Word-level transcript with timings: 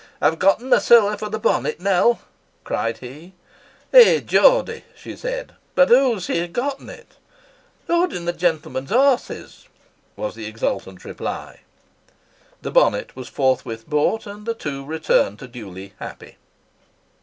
"I've 0.19 0.39
gotten 0.39 0.71
the 0.71 0.79
siller 0.79 1.15
for 1.15 1.29
the 1.29 1.37
bonnet, 1.37 1.79
Nell!" 1.79 2.21
cried 2.63 2.97
he. 2.97 3.33
"Eh 3.93 4.19
Geordie!" 4.19 4.83
she 4.95 5.15
said, 5.15 5.53
"but 5.75 5.89
hoo 5.89 6.17
hae 6.17 6.39
ye 6.41 6.47
gotten 6.47 6.89
it?" 6.89 7.17
"Haudin 7.85 8.25
the 8.25 8.33
gentlemen's 8.33 8.89
horses!" 8.89 9.67
was 10.15 10.33
the 10.33 10.47
exultant 10.47 11.05
reply. 11.05 11.59
The 12.63 12.71
bonnet 12.71 13.15
was 13.15 13.27
forthwith 13.29 13.87
bought, 13.87 14.25
and 14.25 14.47
the 14.47 14.55
two 14.55 14.83
returned 14.83 15.37
to 15.37 15.47
Dewley 15.47 15.93
happy. 15.99 16.37